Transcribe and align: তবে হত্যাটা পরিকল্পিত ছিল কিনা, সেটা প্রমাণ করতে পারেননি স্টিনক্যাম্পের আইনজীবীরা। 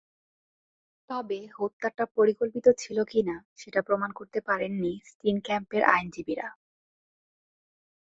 তবে 1.09 1.39
হত্যাটা 1.57 2.05
পরিকল্পিত 2.17 2.67
ছিল 2.77 2.97
কিনা, 3.03 3.35
সেটা 3.57 3.79
প্রমাণ 3.81 4.09
করতে 4.11 4.39
পারেননি 4.41 4.91
স্টিনক্যাম্পের 5.05 5.83
আইনজীবীরা। 5.85 6.47